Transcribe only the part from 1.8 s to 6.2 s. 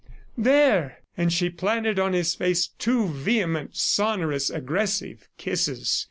on his face two vehement, sonorous, aggressive kisses.